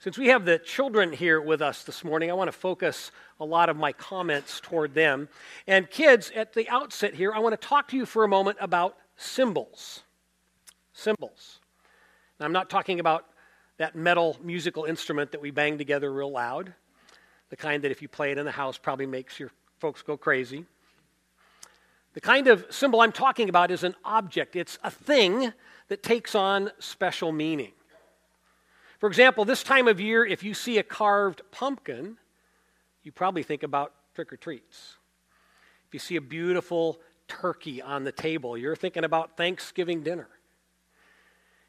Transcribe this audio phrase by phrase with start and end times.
[0.00, 3.44] Since we have the children here with us this morning, I want to focus a
[3.44, 5.28] lot of my comments toward them.
[5.66, 8.56] And kids, at the outset here, I want to talk to you for a moment
[8.62, 10.00] about symbols.
[10.94, 11.58] Symbols.
[12.38, 13.26] Now, I'm not talking about
[13.76, 16.72] that metal musical instrument that we bang together real loud,
[17.50, 20.16] the kind that if you play it in the house probably makes your folks go
[20.16, 20.64] crazy.
[22.14, 25.52] The kind of symbol I'm talking about is an object, it's a thing
[25.88, 27.72] that takes on special meaning.
[29.00, 32.18] For example, this time of year, if you see a carved pumpkin,
[33.02, 34.96] you probably think about trick or treats.
[35.88, 40.28] If you see a beautiful turkey on the table, you're thinking about Thanksgiving dinner.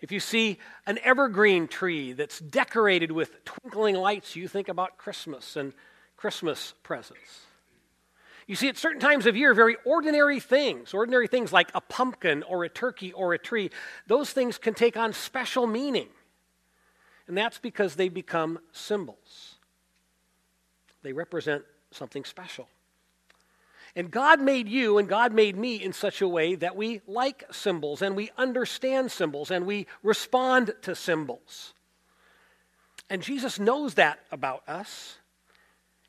[0.00, 5.56] If you see an evergreen tree that's decorated with twinkling lights, you think about Christmas
[5.56, 5.72] and
[6.16, 7.40] Christmas presents.
[8.46, 12.44] You see, at certain times of year, very ordinary things, ordinary things like a pumpkin
[12.44, 13.70] or a turkey or a tree,
[14.06, 16.08] those things can take on special meaning.
[17.28, 19.56] And that's because they become symbols.
[21.02, 22.68] They represent something special.
[23.94, 27.44] And God made you and God made me in such a way that we like
[27.50, 31.72] symbols and we understand symbols and we respond to symbols.
[33.08, 35.16] And Jesus knows that about us.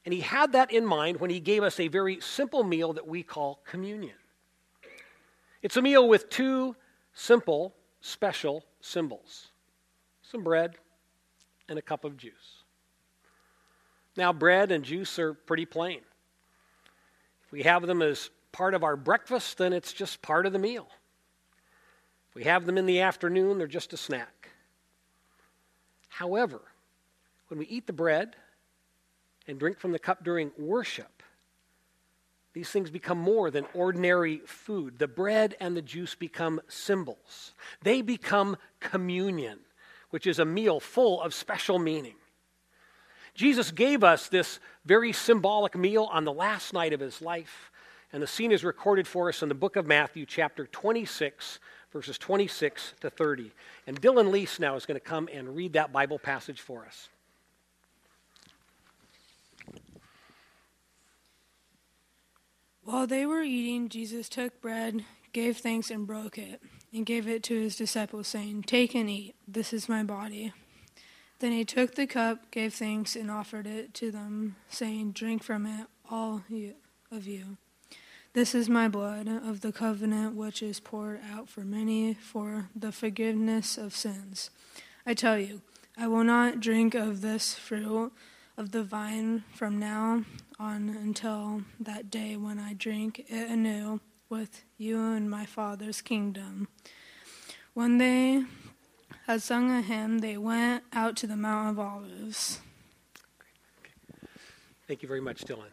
[0.04, 3.08] And he had that in mind when he gave us a very simple meal that
[3.08, 4.16] we call communion.
[5.62, 6.76] It's a meal with two
[7.14, 9.48] simple, special symbols
[10.22, 10.76] some bread
[11.70, 12.64] and a cup of juice.
[14.16, 16.02] Now, bread and juice are pretty plain.
[17.46, 20.60] If we have them as part of our breakfast, then it's just part of the
[20.60, 20.88] meal.
[22.30, 24.50] If we have them in the afternoon, they're just a snack.
[26.10, 26.62] However,
[27.48, 28.36] when we eat the bread
[29.48, 31.24] and drink from the cup during worship,
[32.54, 34.98] these things become more than ordinary food.
[34.98, 39.60] The bread and the juice become symbols, they become communion
[40.10, 42.16] which is a meal full of special meaning.
[43.34, 47.72] Jesus gave us this very symbolic meal on the last night of his life,
[48.12, 51.60] and the scene is recorded for us in the book of Matthew, chapter 26,
[51.92, 53.52] verses 26 to 30.
[53.86, 57.10] And Dylan Leese now is going to come and read that Bible passage for us.
[62.84, 66.62] While they were eating, Jesus took bread, gave thanks, and broke it
[66.98, 70.52] and gave it to his disciples, saying, Take and eat, this is my body.
[71.40, 75.66] Then he took the cup, gave thanks, and offered it to them, saying, Drink from
[75.66, 76.42] it, all
[77.12, 77.58] of you.
[78.34, 82.92] This is my blood of the covenant, which is poured out for many for the
[82.92, 84.50] forgiveness of sins.
[85.06, 85.62] I tell you,
[85.98, 88.12] I will not drink of this fruit
[88.58, 90.24] of the vine from now
[90.60, 96.68] on until that day when I drink it anew with you in my Father's kingdom.
[97.74, 98.44] When they
[99.26, 102.60] had sung a hymn, they went out to the Mount of Olives.
[104.88, 105.66] Thank you very much, Dylan.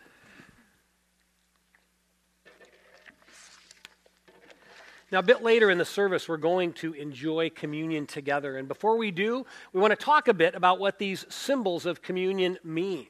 [5.12, 8.56] Now, a bit later in the service, we're going to enjoy communion together.
[8.56, 12.02] And before we do, we want to talk a bit about what these symbols of
[12.02, 13.06] communion mean.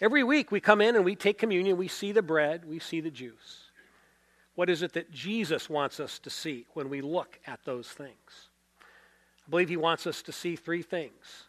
[0.00, 3.00] Every week we come in and we take communion, we see the bread, we see
[3.00, 3.69] the juice.
[4.54, 8.48] What is it that Jesus wants us to see when we look at those things?
[9.46, 11.44] I believe he wants us to see three things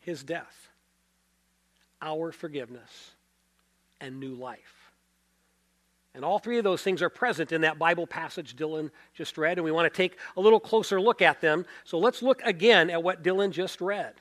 [0.00, 0.68] his death,
[2.00, 3.12] our forgiveness,
[4.00, 4.82] and new life.
[6.14, 9.58] And all three of those things are present in that Bible passage Dylan just read,
[9.58, 11.64] and we want to take a little closer look at them.
[11.84, 14.14] So let's look again at what Dylan just read.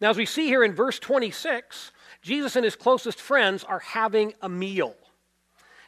[0.00, 1.90] Now, as we see here in verse 26,
[2.22, 4.94] Jesus and his closest friends are having a meal.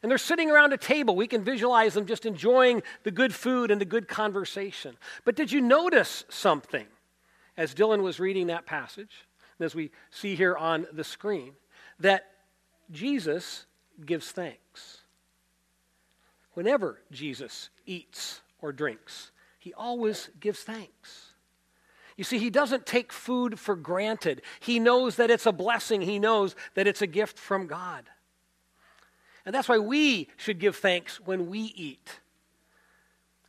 [0.02, 1.16] And they're sitting around a table.
[1.16, 4.96] We can visualize them just enjoying the good food and the good conversation.
[5.24, 6.86] But did you notice something
[7.56, 9.26] as Dylan was reading that passage,
[9.58, 11.52] and as we see here on the screen,
[11.98, 12.26] that
[12.90, 13.66] Jesus
[14.04, 14.98] gives thanks?
[16.54, 21.32] Whenever Jesus eats or drinks, he always gives thanks.
[22.16, 24.42] You see, he doesn't take food for granted.
[24.58, 28.08] He knows that it's a blessing, he knows that it's a gift from God.
[29.48, 32.20] And that's why we should give thanks when we eat.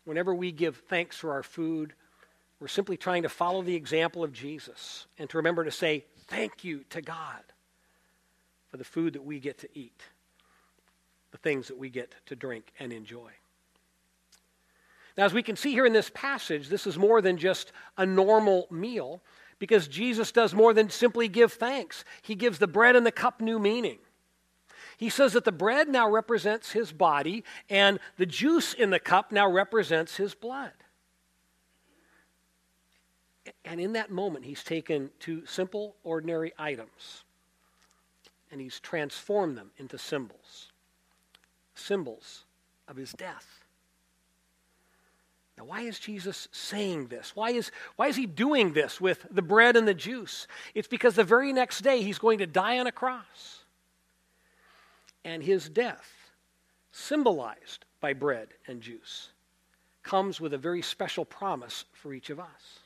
[0.06, 1.92] Whenever we give thanks for our food,
[2.62, 6.64] we're simply trying to follow the example of Jesus and to remember to say thank
[6.64, 7.42] you to God
[8.70, 10.02] for the food that we get to eat,
[11.32, 13.32] the things that we get to drink and enjoy.
[15.18, 18.06] Now, as we can see here in this passage, this is more than just a
[18.06, 19.22] normal meal
[19.60, 22.06] because Jesus does more than simply give thanks.
[22.22, 24.00] He gives the bread and the cup new meaning.
[25.00, 29.32] He says that the bread now represents his body, and the juice in the cup
[29.32, 30.74] now represents his blood.
[33.66, 37.24] And in that moment, he's taken two simple, ordinary items
[38.52, 40.72] and he's transformed them into symbols
[41.76, 42.44] symbols
[42.90, 43.64] of his death.
[45.58, 47.38] Now, why is Jesus saying this?
[47.38, 50.46] Why is, why is he doing this with the bread and the juice?
[50.76, 53.59] It's because the very next day he's going to die on a cross.
[55.24, 56.32] And his death,
[56.92, 59.30] symbolized by bread and juice,
[60.04, 62.80] comes with a very special promise for each of us.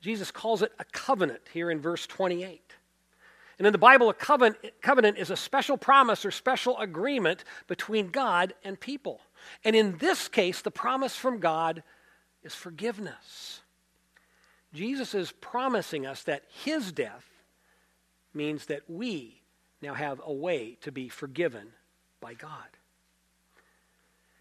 [0.00, 2.74] Jesus calls it a covenant here in verse 28.
[3.58, 8.08] And in the Bible, a covenant, covenant is a special promise or special agreement between
[8.08, 9.20] God and people.
[9.64, 11.82] And in this case, the promise from God
[12.42, 13.60] is forgiveness.
[14.72, 17.26] Jesus is promising us that his death
[18.32, 19.39] means that we
[19.82, 21.68] now have a way to be forgiven
[22.20, 22.68] by God.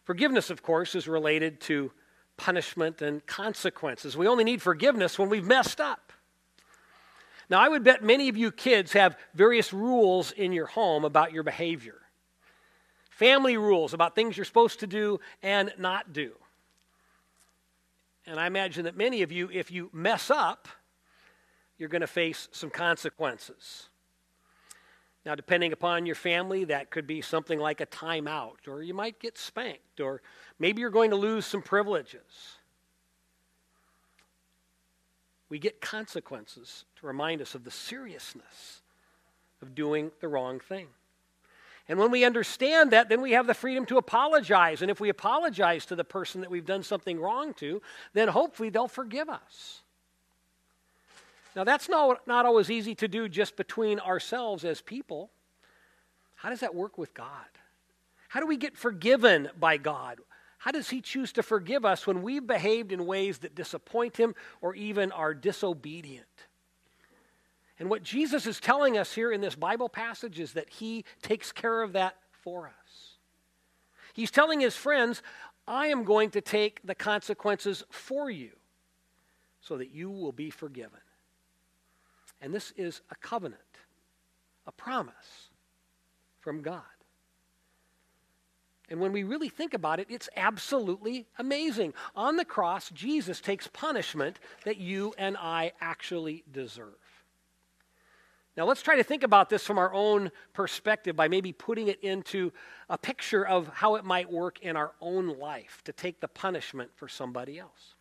[0.04, 1.92] Forgiveness, of course, is related to
[2.36, 4.18] punishment and consequences.
[4.18, 6.12] We only need forgiveness when we've messed up.
[7.50, 11.32] Now, I would bet many of you kids have various rules in your home about
[11.32, 11.98] your behavior.
[13.10, 16.32] Family rules about things you're supposed to do and not do.
[18.26, 20.68] And I imagine that many of you, if you mess up,
[21.78, 23.90] you're going to face some consequences.
[25.25, 29.19] Now, depending upon your family, that could be something like a timeout, or you might
[29.19, 30.21] get spanked, or
[30.60, 32.60] maybe you're going to lose some privileges
[35.50, 38.81] we get consequences to remind us of the seriousness
[39.62, 40.88] of doing the wrong thing.
[41.88, 44.83] And when we understand that, then we have the freedom to apologize.
[44.83, 47.81] And if we apologize to the person that we've done something wrong to,
[48.13, 49.81] then hopefully they'll forgive us.
[51.60, 55.30] Now, that's not, not always easy to do just between ourselves as people.
[56.36, 57.28] How does that work with God?
[58.30, 60.20] How do we get forgiven by God?
[60.60, 64.36] How does He choose to forgive us when we've behaved in ways that disappoint Him
[64.62, 66.28] or even are disobedient?
[67.78, 71.52] And what Jesus is telling us here in this Bible passage is that He takes
[71.52, 73.18] care of that for us.
[74.14, 75.22] He's telling His friends,
[75.68, 78.52] I am going to take the consequences for you
[79.60, 81.00] so that you will be forgiven.
[82.42, 83.62] And this is a covenant,
[84.66, 85.50] a promise
[86.40, 86.84] from God.
[88.90, 91.94] And when we really think about it, it's absolutely amazing.
[92.16, 96.96] On the cross, Jesus takes punishment that you and I actually deserve.
[98.58, 102.04] Now, let's try to think about this from our own perspective by maybe putting it
[102.04, 102.52] into
[102.90, 106.90] a picture of how it might work in our own life to take the punishment
[106.96, 107.96] for somebody else.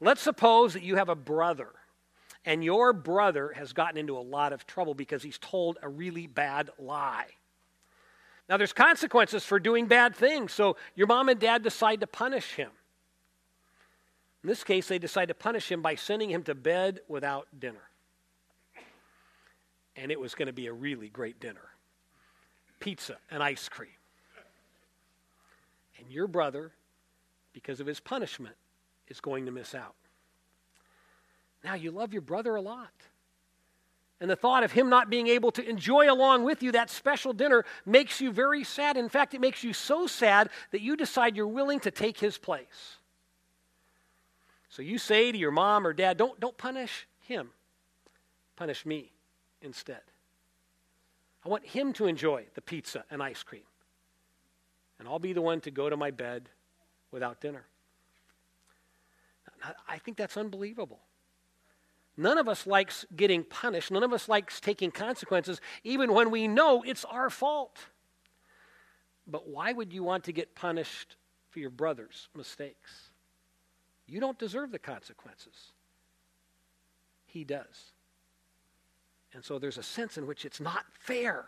[0.00, 1.68] Let's suppose that you have a brother,
[2.44, 6.26] and your brother has gotten into a lot of trouble because he's told a really
[6.26, 7.26] bad lie.
[8.48, 12.54] Now, there's consequences for doing bad things, so your mom and dad decide to punish
[12.54, 12.70] him.
[14.42, 17.90] In this case, they decide to punish him by sending him to bed without dinner.
[19.94, 21.60] And it was going to be a really great dinner
[22.80, 23.90] pizza and ice cream.
[25.98, 26.72] And your brother,
[27.52, 28.56] because of his punishment,
[29.08, 29.94] is going to miss out.
[31.62, 32.92] Now, you love your brother a lot.
[34.20, 37.32] And the thought of him not being able to enjoy along with you that special
[37.32, 38.98] dinner makes you very sad.
[38.98, 42.36] In fact, it makes you so sad that you decide you're willing to take his
[42.36, 42.98] place.
[44.68, 47.50] So you say to your mom or dad, don't, don't punish him,
[48.56, 49.10] punish me
[49.62, 50.02] instead.
[51.44, 53.62] I want him to enjoy the pizza and ice cream.
[54.98, 56.50] And I'll be the one to go to my bed
[57.10, 57.64] without dinner.
[59.88, 61.00] I think that's unbelievable.
[62.20, 63.90] None of us likes getting punished.
[63.90, 67.78] None of us likes taking consequences, even when we know it's our fault.
[69.26, 71.16] But why would you want to get punished
[71.48, 73.08] for your brother's mistakes?
[74.06, 75.72] You don't deserve the consequences.
[77.24, 77.94] He does.
[79.32, 81.46] And so there's a sense in which it's not fair.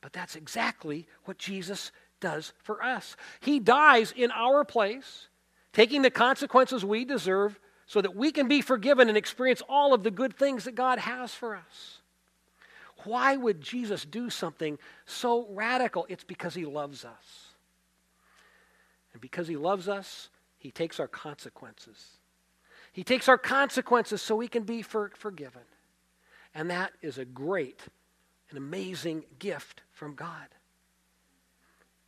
[0.00, 3.16] But that's exactly what Jesus does for us.
[3.40, 5.28] He dies in our place,
[5.74, 10.04] taking the consequences we deserve so that we can be forgiven and experience all of
[10.04, 12.00] the good things that God has for us.
[13.04, 16.04] Why would Jesus do something so radical?
[16.08, 17.54] It's because he loves us.
[19.12, 20.28] And because he loves us,
[20.58, 22.18] he takes our consequences.
[22.92, 25.62] He takes our consequences so we can be for, forgiven.
[26.54, 27.80] And that is a great
[28.50, 30.48] and amazing gift from God.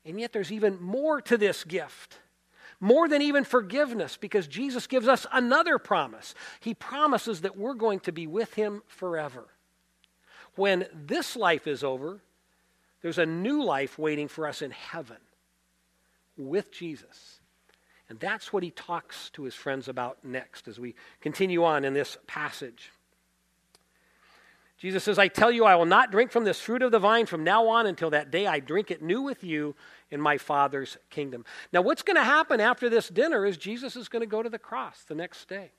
[0.05, 2.19] And yet, there's even more to this gift
[2.81, 6.35] more than even forgiveness, because Jesus gives us another promise.
[6.61, 9.47] He promises that we're going to be with Him forever.
[10.57, 12.21] When this life is over,
[13.03, 15.17] there's a new life waiting for us in heaven
[16.37, 17.41] with Jesus.
[18.09, 21.95] And that's what he talks to his friends about next as we continue on in
[21.95, 22.91] this passage.
[24.81, 27.27] Jesus says, I tell you, I will not drink from this fruit of the vine
[27.27, 29.77] from now on until that day I drink it new with you
[30.11, 31.45] in my Father's kingdom.
[31.71, 34.49] Now, what's going to happen after this dinner is Jesus is going to go to
[34.49, 35.73] the cross the next day.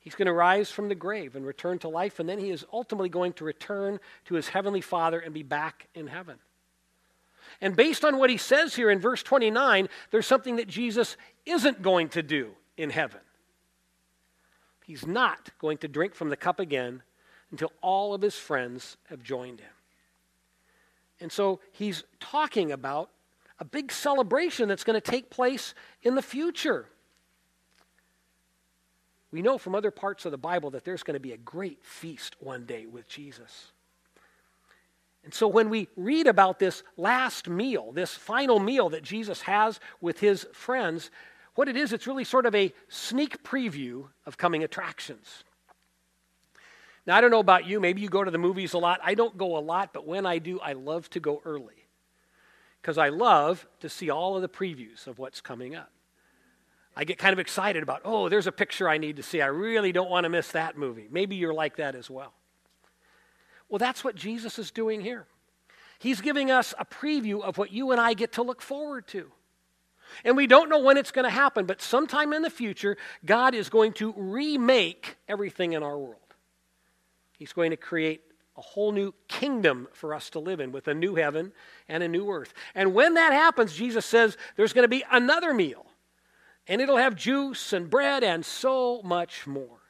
[0.00, 2.64] He's going to rise from the grave and return to life, and then he is
[2.72, 6.38] ultimately going to return to his heavenly Father and be back in heaven.
[7.60, 11.82] And based on what he says here in verse 29, there's something that Jesus isn't
[11.82, 13.20] going to do in heaven.
[14.82, 17.02] He's not going to drink from the cup again
[17.52, 19.70] until all of his friends have joined him.
[21.20, 23.10] And so he's talking about
[23.60, 26.86] a big celebration that's going to take place in the future.
[29.30, 31.84] We know from other parts of the Bible that there's going to be a great
[31.84, 33.70] feast one day with Jesus.
[35.24, 39.78] And so when we read about this last meal, this final meal that Jesus has
[40.00, 41.10] with his friends,
[41.54, 45.44] what it is, it's really sort of a sneak preview of coming attractions.
[47.06, 47.80] Now, I don't know about you.
[47.80, 49.00] Maybe you go to the movies a lot.
[49.02, 51.88] I don't go a lot, but when I do, I love to go early
[52.80, 55.90] because I love to see all of the previews of what's coming up.
[56.94, 59.40] I get kind of excited about, oh, there's a picture I need to see.
[59.40, 61.08] I really don't want to miss that movie.
[61.10, 62.34] Maybe you're like that as well.
[63.68, 65.26] Well, that's what Jesus is doing here.
[65.98, 69.30] He's giving us a preview of what you and I get to look forward to.
[70.24, 73.54] And we don't know when it's going to happen, but sometime in the future, God
[73.54, 76.16] is going to remake everything in our world.
[77.42, 78.22] He's going to create
[78.56, 81.50] a whole new kingdom for us to live in with a new heaven
[81.88, 82.54] and a new earth.
[82.76, 85.84] And when that happens, Jesus says there's going to be another meal,
[86.68, 89.80] and it'll have juice and bread and so much more.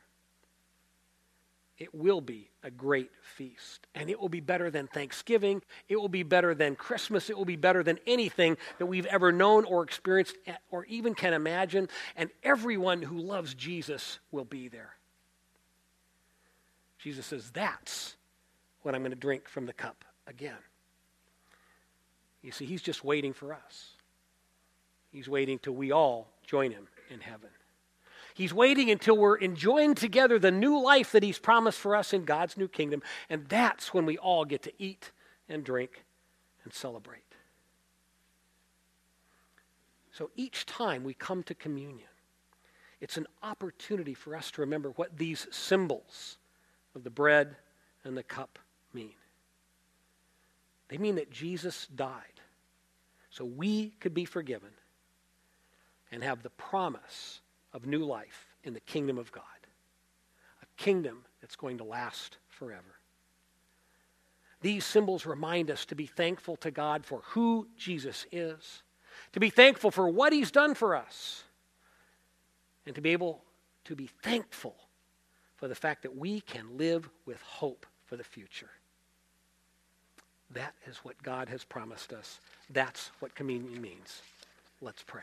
[1.77, 5.61] It will be a great feast, and it will be better than Thanksgiving.
[5.91, 7.29] It will be better than Christmas.
[7.29, 10.37] It will be better than anything that we've ever known or experienced
[10.71, 11.91] or even can imagine.
[12.17, 14.95] And everyone who loves Jesus will be there.
[17.03, 18.17] Jesus says, That's
[18.83, 20.55] when I'm going to drink from the cup again.
[22.43, 23.91] You see, he's just waiting for us.
[25.11, 27.51] He's waiting till we all join him in heaven.
[28.35, 32.25] He's waiting until we're enjoying together the new life that he's promised for us in
[32.25, 33.03] God's new kingdom.
[33.29, 35.11] And that's when we all get to eat
[35.49, 36.05] and drink
[36.65, 37.21] and celebrate.
[40.13, 42.09] So each time we come to communion,
[43.01, 46.39] it's an opportunity for us to remember what these symbols
[46.95, 47.57] of the bread
[48.05, 48.59] and the cup
[48.93, 49.15] mean?
[50.89, 52.41] They mean that Jesus died
[53.31, 54.69] so we could be forgiven
[56.11, 57.41] and have the promise
[57.73, 59.43] of new life in the kingdom of God,
[60.63, 62.99] a kingdom that's going to last forever.
[64.61, 68.83] These symbols remind us to be thankful to God for who Jesus is,
[69.33, 71.43] to be thankful for what he's done for us,
[72.87, 73.43] and to be able
[73.85, 74.77] to be thankful
[75.63, 78.71] for the fact that we can live with hope for the future.
[80.51, 82.41] That is what God has promised us.
[82.69, 84.23] That's what communion means.
[84.81, 85.23] Let's pray.